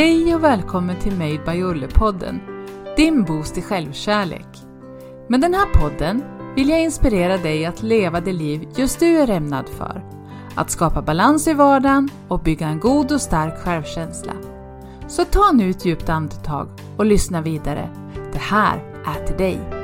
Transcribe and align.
Hej 0.00 0.34
och 0.34 0.44
välkommen 0.44 1.00
till 1.00 1.12
Made 1.12 1.40
by 1.46 1.62
Olle-podden, 1.62 2.40
din 2.96 3.24
boost 3.24 3.58
i 3.58 3.62
självkärlek. 3.62 4.46
Med 5.28 5.40
den 5.40 5.54
här 5.54 5.66
podden 5.66 6.22
vill 6.56 6.68
jag 6.68 6.82
inspirera 6.82 7.36
dig 7.36 7.66
att 7.66 7.82
leva 7.82 8.20
det 8.20 8.32
liv 8.32 8.68
just 8.76 9.00
du 9.00 9.18
är 9.18 9.30
ämnad 9.30 9.68
för. 9.68 10.04
Att 10.54 10.70
skapa 10.70 11.02
balans 11.02 11.48
i 11.48 11.54
vardagen 11.54 12.08
och 12.28 12.40
bygga 12.40 12.66
en 12.66 12.80
god 12.80 13.12
och 13.12 13.20
stark 13.20 13.58
självkänsla. 13.58 14.32
Så 15.08 15.24
ta 15.24 15.52
nu 15.52 15.70
ett 15.70 15.84
djupt 15.84 16.08
andetag 16.08 16.68
och 16.96 17.06
lyssna 17.06 17.42
vidare. 17.42 17.88
Det 18.32 18.38
här 18.38 19.02
är 19.06 19.26
till 19.26 19.36
dig. 19.36 19.79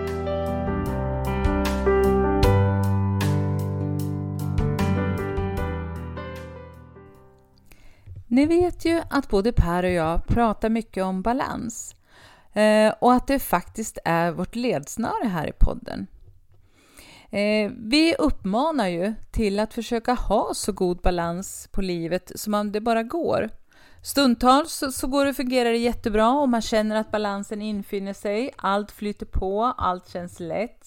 Ni 8.37 8.47
vet 8.47 8.85
ju 8.85 9.03
att 9.11 9.29
både 9.29 9.53
Per 9.53 9.83
och 9.83 9.91
jag 9.91 10.27
pratar 10.27 10.69
mycket 10.69 11.05
om 11.05 11.23
balans 11.23 11.95
eh, 12.53 12.95
och 13.01 13.13
att 13.13 13.27
det 13.27 13.39
faktiskt 13.39 13.99
är 14.05 14.33
vårt 14.33 14.55
ledsnöre 14.55 15.29
här 15.29 15.47
i 15.49 15.53
podden. 15.53 16.07
Eh, 17.30 17.71
vi 17.77 18.15
uppmanar 18.19 18.89
ju 18.89 19.15
till 19.30 19.61
att 19.61 19.75
försöka 19.75 20.15
ha 20.15 20.55
så 20.55 20.73
god 20.73 20.99
balans 20.99 21.69
på 21.73 21.83
livet 21.83 22.33
som 22.35 22.73
det 22.73 22.80
bara 22.80 23.03
går. 23.03 23.51
Stundtals 24.03 24.83
så 24.93 25.07
går 25.07 25.25
det 25.25 25.35
fungerar 25.35 25.71
det 25.71 25.79
jättebra 25.79 26.30
och 26.30 26.49
man 26.49 26.63
känner 26.63 26.97
att 26.97 27.11
balansen 27.11 27.63
infinner 27.63 28.15
sig, 28.15 28.51
allt 28.57 28.93
flyter 28.93 29.27
på, 29.27 29.65
allt 29.65 30.09
känns 30.09 30.41
lätt. 30.41 30.87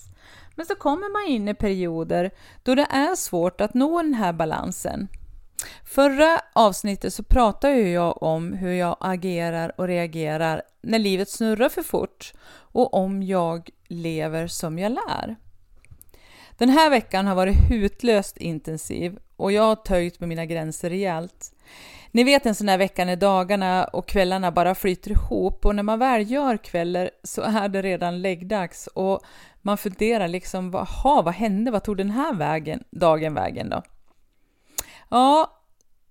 Men 0.56 0.66
så 0.66 0.76
kommer 0.76 1.12
man 1.14 1.36
in 1.36 1.48
i 1.48 1.54
perioder 1.54 2.32
då 2.64 2.76
det 2.76 2.88
är 2.90 3.16
svårt 3.16 3.62
att 3.62 3.74
nå 3.74 4.02
den 4.02 4.14
här 4.14 4.34
balansen. 4.34 5.08
Förra 5.84 6.42
avsnittet 6.54 7.14
så 7.14 7.24
pratade 7.24 7.80
jag 7.80 8.24
om 8.24 8.54
hur 8.54 8.74
jag 8.74 8.98
agerar 9.00 9.72
och 9.78 9.88
reagerar 9.88 10.62
när 10.82 11.00
livet 11.00 11.30
snurrar 11.30 11.70
för 11.70 11.84
fort 11.84 12.34
och 12.52 12.94
om 12.94 13.24
jag 13.24 13.70
lever 13.88 14.48
som 14.48 14.80
jag 14.80 14.92
lär. 14.92 15.36
Den 16.58 16.70
här 16.70 16.90
veckan 16.90 17.28
har 17.28 17.36
varit 17.36 17.72
hutlöst 17.72 18.38
intensiv 18.38 19.18
och 19.36 19.52
jag 19.52 19.64
har 19.64 19.76
töjt 19.76 20.20
med 20.20 20.30
mina 20.30 20.46
gränser 20.46 20.90
rejält. 20.90 21.54
Ni 22.12 22.24
vet 22.24 22.46
en 22.46 22.56
sån 22.56 22.70
här 22.70 22.78
vecka 22.78 23.06
när 23.06 23.16
dagarna 23.16 23.84
och 23.84 24.08
kvällarna 24.08 24.52
bara 24.52 24.76
flyter 24.76 25.12
ihop 25.12 25.66
och 25.66 25.76
när 25.76 25.84
man 25.84 26.00
väl 26.00 26.32
gör 26.32 26.58
kvällar 26.58 27.10
så 27.24 27.42
är 27.42 27.70
det 27.70 27.82
redan 27.82 28.22
läggdags 28.22 28.88
och 28.88 29.20
man 29.62 29.78
funderar 29.78 30.28
liksom, 30.28 30.72
vad, 30.72 30.88
vad 31.04 31.34
hände, 31.34 31.72
vad 31.72 31.84
tog 31.84 31.98
den 31.98 32.12
här 32.12 32.34
vägen, 32.34 32.84
dagen 32.92 33.34
vägen 33.34 33.70
då? 33.70 33.84
Ja, 35.10 35.60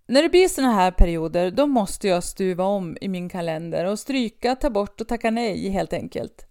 när 0.07 0.23
det 0.23 0.29
blir 0.29 0.49
såna 0.49 0.73
här 0.73 0.91
perioder, 0.91 1.51
då 1.51 1.67
måste 1.67 2.09
jag 2.09 2.25
stuva 2.25 2.65
om 2.65 2.97
i 3.01 3.09
min 3.09 3.29
kalender 3.29 3.85
och 3.85 3.99
stryka, 3.99 4.57
ta 4.57 4.71
bort 4.71 5.01
och 5.01 5.09
tacka 5.09 5.31
nej 5.31 5.69
helt 5.69 5.93
enkelt. 5.93 6.47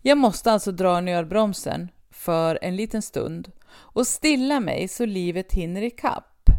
Jag 0.00 0.18
måste 0.18 0.52
alltså 0.52 0.72
dra 0.72 1.00
nödbromsen 1.00 1.88
för 2.10 2.58
en 2.62 2.76
liten 2.76 3.02
stund 3.02 3.52
och 3.72 4.06
stilla 4.06 4.60
mig 4.60 4.88
så 4.88 5.06
livet 5.06 5.52
hinner 5.52 5.82
ikapp. 5.82 6.50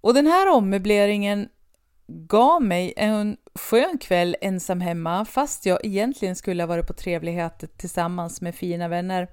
Och 0.00 0.14
den 0.14 0.26
här 0.26 0.48
ommöbleringen 0.48 1.48
gav 2.06 2.62
mig 2.62 2.94
en 2.96 3.36
skön 3.54 3.98
kväll 3.98 4.36
ensam 4.40 4.80
hemma 4.80 5.24
fast 5.24 5.66
jag 5.66 5.84
egentligen 5.84 6.36
skulle 6.36 6.62
ha 6.62 6.66
varit 6.68 6.86
på 6.86 6.92
trevligheter 6.92 7.66
tillsammans 7.66 8.40
med 8.40 8.54
fina 8.54 8.88
vänner. 8.88 9.28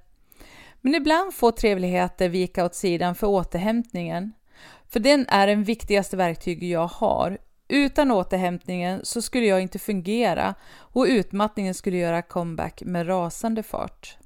Men 0.81 0.95
ibland 0.95 1.33
får 1.33 1.51
trevligheter 1.51 2.29
vika 2.29 2.65
åt 2.65 2.75
sidan 2.75 3.15
för 3.15 3.27
återhämtningen. 3.27 4.33
För 4.89 4.99
den 4.99 5.25
är 5.29 5.47
den 5.47 5.63
viktigaste 5.63 6.17
verktyg 6.17 6.63
jag 6.63 6.87
har. 6.87 7.37
Utan 7.69 8.11
återhämtningen 8.11 8.99
så 9.03 9.21
skulle 9.21 9.45
jag 9.45 9.61
inte 9.61 9.79
fungera 9.79 10.53
och 10.77 11.05
utmattningen 11.09 11.73
skulle 11.73 11.97
göra 11.97 12.21
comeback 12.21 12.81
med 12.85 13.07
rasande 13.07 13.63
fart. 13.63 14.17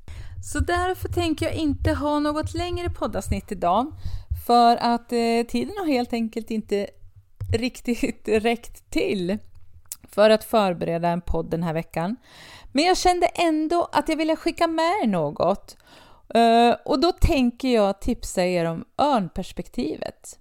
Så 0.43 0.59
därför 0.59 1.09
tänker 1.09 1.45
jag 1.45 1.55
inte 1.55 1.93
ha 1.93 2.19
något 2.19 2.53
längre 2.53 2.89
poddavsnitt 2.89 3.51
idag 3.51 3.93
för 4.47 4.77
att 4.77 5.11
eh, 5.11 5.43
tiden 5.47 5.73
har 5.79 5.87
helt 5.87 6.13
enkelt 6.13 6.51
inte 6.51 6.87
riktigt 7.53 8.27
räckt 8.27 8.91
till 8.91 9.37
för 10.11 10.29
att 10.29 10.43
förbereda 10.43 11.09
en 11.09 11.21
podd 11.21 11.49
den 11.49 11.63
här 11.63 11.73
veckan. 11.73 12.15
Men 12.71 12.83
jag 12.83 12.97
kände 12.97 13.27
ändå 13.27 13.89
att 13.91 14.09
jag 14.09 14.15
ville 14.15 14.35
skicka 14.35 14.67
med 14.67 14.93
er 15.03 15.07
något 15.07 15.77
uh, 16.35 16.75
och 16.85 16.99
då 16.99 17.11
tänker 17.11 17.67
jag 17.73 18.01
tipsa 18.01 18.45
er 18.45 18.65
om 18.65 18.85
örnperspektivet. 18.97 20.39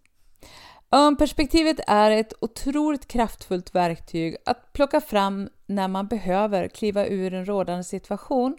Örnperspektivet 0.92 1.80
är 1.86 2.10
ett 2.10 2.32
otroligt 2.40 3.08
kraftfullt 3.08 3.74
verktyg 3.74 4.36
att 4.46 4.72
plocka 4.72 5.00
fram 5.00 5.48
när 5.66 5.88
man 5.88 6.06
behöver 6.06 6.68
kliva 6.68 7.06
ur 7.06 7.34
en 7.34 7.44
rådande 7.44 7.84
situation, 7.84 8.56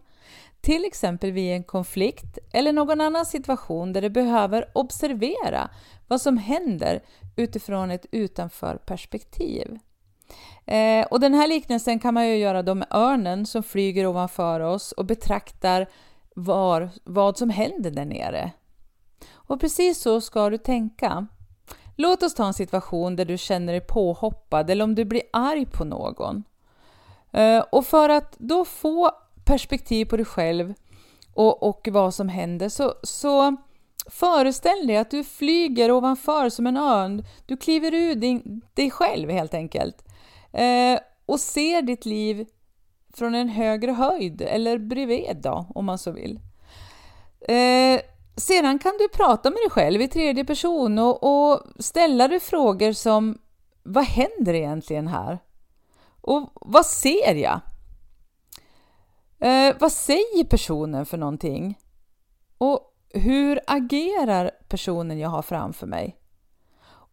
till 0.62 0.86
exempel 0.86 1.32
vid 1.32 1.54
en 1.54 1.64
konflikt 1.64 2.38
eller 2.54 2.74
någon 2.74 3.02
annan 3.02 3.26
situation 3.26 3.94
där 3.94 4.02
du 4.02 4.10
behöver 4.10 4.66
observera 4.74 5.70
vad 6.08 6.22
som 6.22 6.38
händer 6.38 7.04
utifrån 7.36 7.92
ett 7.92 8.06
utanförperspektiv. 8.12 9.80
Eh, 10.66 11.06
och 11.06 11.20
den 11.20 11.34
här 11.34 11.48
liknelsen 11.48 12.00
kan 12.00 12.14
man 12.14 12.28
ju 12.28 12.36
göra 12.36 12.64
då 12.64 12.76
med 12.76 12.88
örnen 12.92 13.46
som 13.46 13.64
flyger 13.64 14.08
ovanför 14.08 14.60
oss 14.60 14.92
och 14.92 15.06
betraktar 15.06 15.88
var, 16.36 16.90
vad 17.04 17.38
som 17.38 17.50
händer 17.50 17.92
där 17.92 18.06
nere. 18.06 18.52
Och 19.32 19.60
precis 19.60 20.02
så 20.02 20.22
ska 20.22 20.50
du 20.50 20.58
tänka. 20.58 21.28
Låt 21.96 22.24
oss 22.24 22.34
ta 22.34 22.46
en 22.48 22.54
situation 22.54 23.16
där 23.16 23.26
du 23.26 23.38
känner 23.38 23.74
dig 23.74 23.82
påhoppad 23.82 24.70
eller 24.70 24.84
om 24.84 24.96
du 24.96 25.06
blir 25.06 25.24
arg 25.34 25.66
på 25.66 25.84
någon. 25.86 26.44
Eh, 27.32 27.64
och 27.72 27.86
för 27.86 28.10
att 28.10 28.36
då 28.40 28.66
få 28.66 29.12
perspektiv 29.46 30.06
på 30.06 30.18
dig 30.18 30.26
själv 30.26 30.74
och, 31.34 31.64
och 31.64 31.88
vad 31.92 32.14
som 32.14 32.30
händer 32.30 32.70
så, 32.70 32.94
så 33.04 33.58
föreställ 34.10 34.88
dig 34.88 34.98
att 34.98 35.12
du 35.12 35.24
flyger 35.24 35.92
ovanför 35.92 36.50
som 36.50 36.68
en 36.68 36.78
örn. 36.78 37.26
Du 37.46 37.58
kliver 37.58 37.94
ur 37.94 38.16
din, 38.16 38.62
dig 38.74 38.92
själv 38.92 39.30
helt 39.30 39.54
enkelt 39.54 40.06
eh, 40.52 41.00
och 41.26 41.40
ser 41.40 41.82
ditt 41.82 42.06
liv 42.06 42.48
från 43.14 43.36
en 43.36 43.50
högre 43.50 43.92
höjd 43.92 44.42
eller 44.42 44.78
bredvid 44.78 45.38
då, 45.44 45.66
om 45.76 45.86
man 45.86 45.98
så 45.98 46.12
vill. 46.12 46.40
Eh, 47.42 48.02
sedan 48.36 48.80
kan 48.80 48.98
du 49.00 49.10
prata 49.10 49.50
med 49.50 49.58
dig 49.58 49.70
själv 49.70 50.02
i 50.02 50.08
tredje 50.08 50.46
person 50.46 51.00
och, 51.00 51.24
och 51.24 51.62
ställa 51.80 52.28
dig 52.28 52.40
frågor 52.40 52.92
som 52.92 53.38
Vad 53.84 54.04
händer 54.04 54.54
egentligen 54.54 55.08
här? 55.08 55.40
Och 56.22 56.52
vad 56.56 56.86
ser 56.86 57.36
jag? 57.36 57.60
Eh, 59.40 59.76
vad 59.80 59.92
säger 59.92 60.44
personen 60.44 61.06
för 61.06 61.18
någonting? 61.18 61.80
Och 62.58 62.94
hur 63.10 63.60
agerar 63.68 64.52
personen 64.68 65.20
jag 65.20 65.30
har 65.30 65.42
framför 65.42 65.88
mig? 65.88 66.18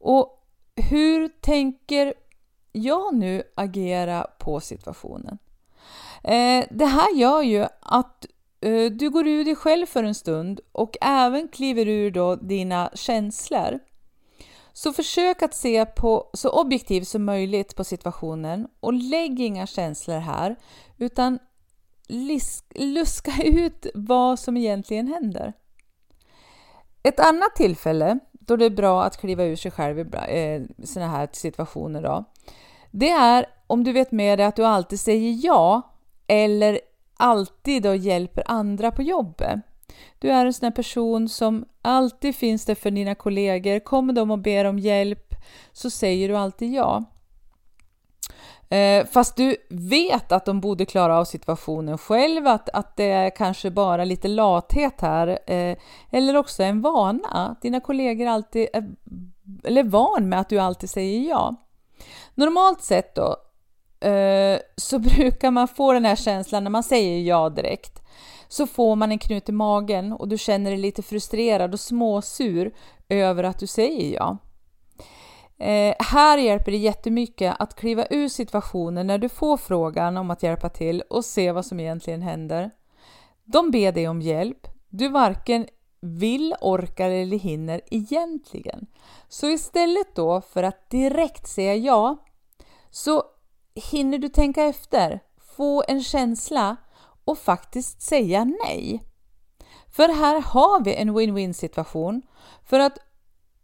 Och 0.00 0.44
hur 0.76 1.28
tänker 1.28 2.14
jag 2.72 3.14
nu 3.14 3.42
agera 3.56 4.26
på 4.38 4.60
situationen? 4.60 5.38
Eh, 6.24 6.64
det 6.70 6.86
här 6.86 7.14
gör 7.14 7.42
ju 7.42 7.66
att 7.80 8.26
Eh, 8.60 8.90
du 8.90 9.10
går 9.10 9.26
ur 9.28 9.44
dig 9.44 9.56
själv 9.56 9.86
för 9.86 10.04
en 10.04 10.14
stund 10.14 10.60
och 10.72 10.96
även 11.00 11.48
kliver 11.48 11.88
ur 11.88 12.10
då 12.10 12.36
dina 12.36 12.90
känslor. 12.94 13.78
Så 14.72 14.92
försök 14.92 15.42
att 15.42 15.54
se 15.54 15.86
på 15.86 16.30
så 16.32 16.50
objektivt 16.50 17.08
som 17.08 17.24
möjligt 17.24 17.76
på 17.76 17.84
situationen 17.84 18.68
och 18.80 18.92
lägg 18.92 19.40
inga 19.40 19.66
känslor 19.66 20.18
här 20.18 20.56
utan 20.96 21.38
luska 22.74 23.32
ut 23.44 23.86
vad 23.94 24.38
som 24.38 24.56
egentligen 24.56 25.08
händer. 25.08 25.52
Ett 27.02 27.20
annat 27.20 27.56
tillfälle 27.56 28.18
då 28.32 28.56
det 28.56 28.64
är 28.64 28.70
bra 28.70 29.04
att 29.04 29.20
kliva 29.20 29.44
ur 29.44 29.56
sig 29.56 29.70
själv 29.70 29.98
i 29.98 30.02
eh, 30.28 30.86
sådana 30.86 31.10
här 31.10 31.28
situationer 31.32 32.02
då, 32.02 32.24
det 32.90 33.10
är 33.10 33.46
om 33.66 33.84
du 33.84 33.92
vet 33.92 34.12
med 34.12 34.38
dig 34.38 34.46
att 34.46 34.56
du 34.56 34.64
alltid 34.64 35.00
säger 35.00 35.38
ja 35.42 35.94
eller 36.26 36.80
alltid 37.18 37.82
då 37.82 37.94
hjälper 37.94 38.42
andra 38.46 38.90
på 38.90 39.02
jobbet. 39.02 39.60
Du 40.18 40.30
är 40.30 40.46
en 40.46 40.52
sån 40.52 40.66
här 40.66 40.72
person 40.72 41.28
som 41.28 41.64
alltid 41.82 42.36
finns 42.36 42.64
där 42.64 42.74
för 42.74 42.90
dina 42.90 43.14
kollegor. 43.14 43.78
Kommer 43.78 44.12
de 44.12 44.30
och 44.30 44.38
ber 44.38 44.64
om 44.64 44.78
hjälp 44.78 45.34
så 45.72 45.90
säger 45.90 46.28
du 46.28 46.36
alltid 46.36 46.72
ja. 46.72 47.04
Eh, 48.70 49.06
fast 49.06 49.36
du 49.36 49.56
vet 49.68 50.32
att 50.32 50.44
de 50.44 50.60
borde 50.60 50.84
klara 50.84 51.18
av 51.18 51.24
situationen 51.24 51.98
själv, 51.98 52.46
att, 52.46 52.68
att 52.68 52.96
det 52.96 53.10
är 53.10 53.30
kanske 53.30 53.70
bara 53.70 54.04
lite 54.04 54.28
lathet 54.28 55.00
här, 55.00 55.38
eh, 55.46 55.76
eller 56.10 56.36
också 56.36 56.62
en 56.62 56.80
vana. 56.80 57.56
Dina 57.62 57.80
kollegor 57.80 58.26
alltid 58.26 58.68
är 58.72 58.88
eller 59.64 59.84
van 59.84 60.28
med 60.28 60.40
att 60.40 60.48
du 60.48 60.58
alltid 60.58 60.90
säger 60.90 61.28
ja. 61.28 61.54
Normalt 62.34 62.82
sett 62.82 63.14
då 63.14 63.36
Eh, 64.00 64.58
så 64.76 64.98
brukar 65.16 65.50
man 65.50 65.68
få 65.68 65.92
den 65.92 66.04
här 66.04 66.16
känslan 66.16 66.64
när 66.64 66.70
man 66.70 66.82
säger 66.82 67.20
ja 67.20 67.48
direkt. 67.48 68.02
Så 68.48 68.66
får 68.66 68.96
man 68.96 69.12
en 69.12 69.18
knut 69.18 69.48
i 69.48 69.52
magen 69.52 70.12
och 70.12 70.28
du 70.28 70.38
känner 70.38 70.70
dig 70.70 70.80
lite 70.80 71.02
frustrerad 71.02 71.72
och 71.72 71.80
småsur 71.80 72.74
över 73.08 73.44
att 73.44 73.58
du 73.58 73.66
säger 73.66 74.14
ja. 74.14 74.38
Eh, 75.58 75.94
här 75.98 76.38
hjälper 76.38 76.72
det 76.72 76.78
jättemycket 76.78 77.56
att 77.58 77.74
kliva 77.74 78.06
ur 78.10 78.28
situationen 78.28 79.06
när 79.06 79.18
du 79.18 79.28
får 79.28 79.56
frågan 79.56 80.16
om 80.16 80.30
att 80.30 80.42
hjälpa 80.42 80.68
till 80.68 81.02
och 81.10 81.24
se 81.24 81.52
vad 81.52 81.66
som 81.66 81.80
egentligen 81.80 82.22
händer. 82.22 82.70
De 83.44 83.70
ber 83.70 83.92
dig 83.92 84.08
om 84.08 84.22
hjälp. 84.22 84.66
Du 84.88 85.08
varken 85.08 85.66
vill, 86.00 86.54
orkar 86.60 87.10
eller 87.10 87.38
hinner 87.38 87.80
egentligen. 87.90 88.86
Så 89.28 89.48
istället 89.48 90.14
då 90.14 90.40
för 90.40 90.62
att 90.62 90.90
direkt 90.90 91.48
säga 91.48 91.74
ja 91.74 92.16
så 92.90 93.22
hinner 93.78 94.18
du 94.18 94.28
tänka 94.28 94.64
efter, 94.64 95.20
få 95.56 95.84
en 95.88 96.02
känsla 96.02 96.76
och 97.24 97.38
faktiskt 97.38 98.02
säga 98.02 98.44
nej. 98.44 99.02
För 99.90 100.08
här 100.08 100.40
har 100.40 100.84
vi 100.84 100.94
en 100.94 101.18
win-win 101.18 101.52
situation. 101.52 102.22
För 102.64 102.80
att 102.80 102.98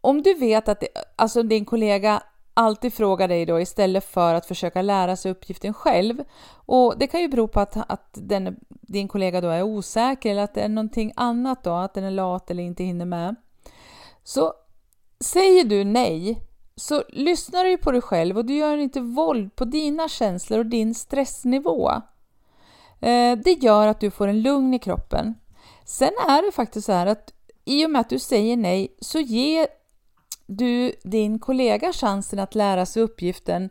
om 0.01 0.23
du 0.23 0.35
vet 0.35 0.69
att 0.69 0.81
det, 0.81 0.89
alltså 1.17 1.43
din 1.43 1.65
kollega 1.65 2.23
alltid 2.55 2.95
frågar 2.95 3.29
dig 3.29 3.47
då 3.47 3.61
istället 3.61 4.05
för 4.05 4.35
att 4.35 4.47
försöka 4.47 4.83
lära 4.83 5.17
sig 5.17 5.31
uppgiften 5.31 5.75
själv. 5.75 6.25
Och 6.67 6.99
det 6.99 7.07
kan 7.07 7.21
ju 7.21 7.29
bero 7.29 7.49
på 7.49 7.61
att, 7.61 7.77
att 7.91 8.11
den, 8.13 8.57
din 8.71 9.09
kollega 9.09 9.41
då 9.41 9.49
är 9.49 9.63
osäker 9.63 10.31
eller 10.31 10.43
att 10.43 10.55
det 10.55 10.61
är 10.61 10.69
någonting 10.69 11.13
annat 11.17 11.65
då, 11.65 11.73
att 11.73 11.95
den 11.95 12.05
är 12.05 12.11
lat 12.11 12.51
eller 12.51 12.63
inte 12.63 12.85
hinner 12.85 13.07
med. 13.07 13.37
Så 14.25 14.53
säger 15.21 15.65
du 15.65 15.85
nej 15.85 16.41
så 16.77 17.05
lyssnar 17.09 17.65
du 17.65 17.77
på 17.77 17.93
dig 17.93 18.01
själv 18.01 18.39
och 18.39 18.45
du 18.45 18.57
gör 18.57 18.77
inte 18.77 19.01
våld 19.01 19.57
på 19.57 19.65
dina 19.65 20.09
känslor 20.09 20.59
och 20.59 20.67
din 20.67 20.95
stressnivå. 20.95 21.91
Eh, 23.01 23.39
det 23.45 23.53
gör 23.63 23.87
att 23.87 24.01
du 24.01 24.11
får 24.11 24.29
en 24.29 24.43
lugn 24.43 24.75
i 24.75 24.79
kroppen. 24.79 25.35
Sen 25.85 26.13
är 26.29 26.47
det 26.47 26.53
faktiskt 26.53 26.87
så 26.87 26.93
här 26.93 27.07
att 27.07 27.33
i 27.65 27.87
och 27.87 27.91
med 27.91 28.01
att 28.01 28.09
du 28.09 28.19
säger 28.19 28.57
nej 28.57 28.97
så 29.01 29.21
ger 29.21 29.67
du 30.47 30.93
din 31.03 31.39
kollega 31.39 31.93
chansen 31.93 32.39
att 32.39 32.55
lära 32.55 32.87
sig 32.87 33.03
uppgiften 33.03 33.71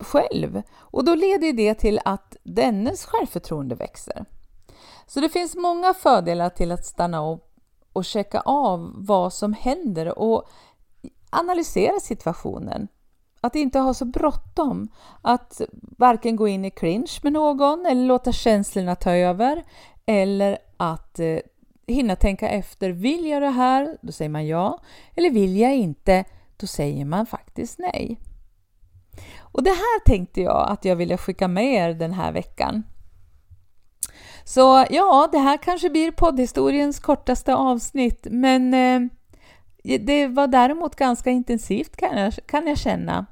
själv 0.00 0.62
och 0.76 1.04
då 1.04 1.14
leder 1.14 1.52
det 1.52 1.74
till 1.74 2.00
att 2.04 2.36
dennes 2.42 3.04
självförtroende 3.04 3.74
växer. 3.74 4.24
Så 5.06 5.20
det 5.20 5.28
finns 5.28 5.54
många 5.54 5.94
fördelar 5.94 6.50
till 6.50 6.72
att 6.72 6.86
stanna 6.86 7.32
upp 7.32 7.42
och 7.92 8.04
checka 8.04 8.40
av 8.40 8.92
vad 8.96 9.32
som 9.32 9.52
händer 9.52 10.18
och 10.18 10.48
analysera 11.30 12.00
situationen. 12.00 12.88
Att 13.40 13.54
inte 13.54 13.78
ha 13.78 13.94
så 13.94 14.04
bråttom, 14.04 14.88
att 15.22 15.60
varken 15.98 16.36
gå 16.36 16.48
in 16.48 16.64
i 16.64 16.70
cringe 16.70 17.12
med 17.22 17.32
någon 17.32 17.86
eller 17.86 18.06
låta 18.06 18.32
känslorna 18.32 18.94
ta 18.94 19.10
över 19.12 19.62
eller 20.06 20.58
att 20.76 21.18
eh, 21.18 21.38
hinna 21.86 22.16
tänka 22.16 22.48
efter. 22.48 22.90
Vill 22.90 23.26
jag 23.26 23.42
det 23.42 23.50
här? 23.50 23.98
Då 24.02 24.12
säger 24.12 24.28
man 24.28 24.46
ja. 24.46 24.78
Eller 25.14 25.30
vill 25.30 25.56
jag 25.56 25.76
inte? 25.76 26.24
Då 26.56 26.66
säger 26.66 27.04
man 27.04 27.26
faktiskt 27.26 27.78
nej. 27.78 28.20
Och 29.40 29.62
det 29.62 29.70
här 29.70 30.04
tänkte 30.04 30.40
jag 30.40 30.68
att 30.70 30.84
jag 30.84 30.96
ville 30.96 31.16
skicka 31.16 31.48
med 31.48 31.74
er 31.74 31.94
den 31.94 32.12
här 32.12 32.32
veckan. 32.32 32.82
Så 34.44 34.86
ja, 34.90 35.28
det 35.32 35.38
här 35.38 35.56
kanske 35.56 35.90
blir 35.90 36.10
poddhistoriens 36.10 37.00
kortaste 37.00 37.54
avsnitt, 37.54 38.26
men 38.30 38.74
eh, 38.74 39.15
det 40.00 40.26
var 40.26 40.46
däremot 40.46 40.96
ganska 40.96 41.30
intensivt 41.30 41.96
kan 41.96 42.18
jag, 42.18 42.32
kan 42.46 42.66
jag 42.66 42.78
känna. 42.78 43.26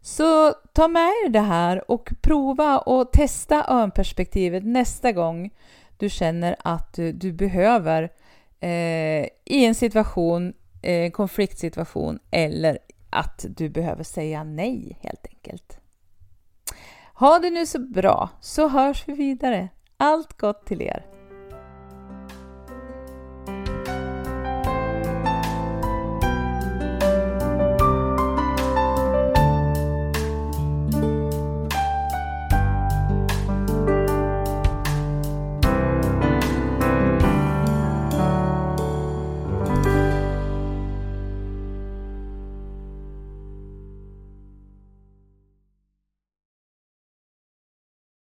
Så 0.00 0.52
ta 0.72 0.88
med 0.88 1.12
er 1.26 1.28
det 1.28 1.40
här 1.40 1.90
och 1.90 2.12
prova 2.22 2.78
och 2.78 3.12
testa 3.12 3.66
örnperspektivet 3.68 4.64
nästa 4.64 5.12
gång 5.12 5.50
du 5.96 6.10
känner 6.10 6.56
att 6.58 6.92
du, 6.92 7.12
du 7.12 7.32
behöver 7.32 8.02
eh, 8.60 9.26
i 9.44 9.64
en 9.64 9.74
situation, 9.74 10.52
eh, 10.82 11.10
konfliktsituation 11.10 12.18
eller 12.30 12.78
att 13.10 13.44
du 13.48 13.68
behöver 13.68 14.02
säga 14.02 14.44
nej 14.44 14.98
helt 15.00 15.26
enkelt. 15.26 15.78
Ha 17.14 17.38
det 17.38 17.50
nu 17.50 17.66
så 17.66 17.78
bra 17.78 18.30
så 18.40 18.68
hörs 18.68 19.08
vi 19.08 19.12
vidare. 19.12 19.68
Allt 19.96 20.38
gott 20.38 20.66
till 20.66 20.82
er! 20.82 21.15